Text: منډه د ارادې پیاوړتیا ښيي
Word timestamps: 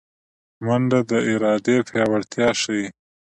منډه 0.65 0.99
د 1.09 1.11
ارادې 1.31 1.77
پیاوړتیا 1.89 2.49
ښيي 2.61 2.85